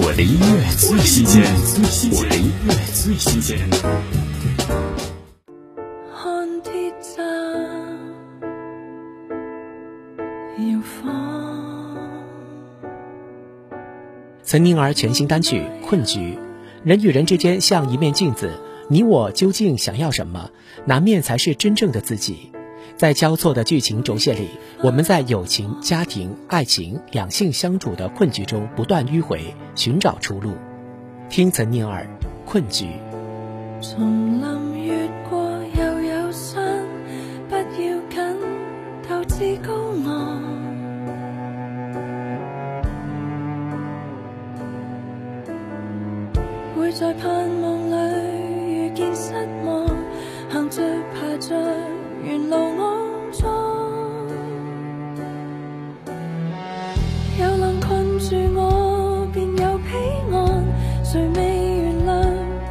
[0.00, 1.42] 我的音乐最新鲜，
[2.12, 3.58] 我的音乐最新鲜。
[14.44, 16.20] 岑宁儿全新单曲《困局》，
[16.84, 18.52] 人与人之间像一面镜子，
[18.88, 20.48] 你我究竟想要什么？
[20.86, 22.52] 哪面才是真正的自己？
[22.98, 24.48] 在交错的剧情轴线里，
[24.82, 29.38] 我们在友情、家庭、爱情、两性相处的困局中不断迂回，
[29.76, 30.50] 寻找出路。
[31.30, 32.04] 听曾念尔，
[32.44, 32.86] 《困局》。
[58.28, 61.02] 住我，便有彼岸。
[61.02, 62.26] 谁未原谅，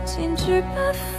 [0.05, 1.17] 缠住不放。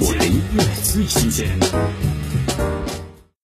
[0.00, 1.46] 我的音乐最新鲜。